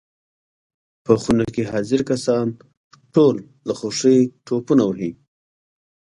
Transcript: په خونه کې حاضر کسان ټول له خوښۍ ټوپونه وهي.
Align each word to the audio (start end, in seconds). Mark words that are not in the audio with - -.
په 1.05 1.13
خونه 1.21 1.45
کې 1.53 1.63
حاضر 1.71 2.01
کسان 2.09 2.45
ټول 3.13 3.35
له 3.67 3.73
خوښۍ 3.79 4.19
ټوپونه 4.45 4.83
وهي. 4.87 5.11